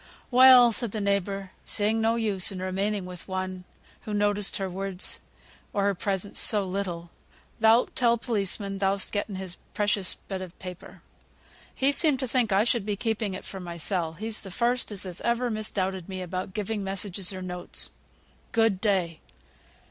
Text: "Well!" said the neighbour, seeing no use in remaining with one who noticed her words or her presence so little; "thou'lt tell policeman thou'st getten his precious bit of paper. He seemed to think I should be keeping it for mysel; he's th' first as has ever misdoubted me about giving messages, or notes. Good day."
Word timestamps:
"Well!" 0.31 0.71
said 0.71 0.93
the 0.93 0.99
neighbour, 0.99 1.51
seeing 1.63 2.01
no 2.01 2.15
use 2.15 2.51
in 2.51 2.57
remaining 2.59 3.05
with 3.05 3.27
one 3.27 3.65
who 4.01 4.15
noticed 4.15 4.57
her 4.57 4.67
words 4.67 5.19
or 5.73 5.83
her 5.83 5.93
presence 5.93 6.39
so 6.39 6.65
little; 6.65 7.11
"thou'lt 7.59 7.95
tell 7.95 8.17
policeman 8.17 8.79
thou'st 8.79 9.11
getten 9.11 9.35
his 9.35 9.57
precious 9.75 10.15
bit 10.15 10.41
of 10.41 10.57
paper. 10.57 11.03
He 11.75 11.91
seemed 11.91 12.19
to 12.21 12.27
think 12.27 12.51
I 12.51 12.63
should 12.63 12.83
be 12.83 12.95
keeping 12.95 13.35
it 13.35 13.45
for 13.45 13.59
mysel; 13.59 14.13
he's 14.13 14.41
th' 14.41 14.51
first 14.51 14.91
as 14.91 15.03
has 15.03 15.21
ever 15.21 15.51
misdoubted 15.51 16.09
me 16.09 16.23
about 16.23 16.55
giving 16.55 16.83
messages, 16.83 17.31
or 17.31 17.43
notes. 17.43 17.91
Good 18.53 18.81
day." 18.81 19.19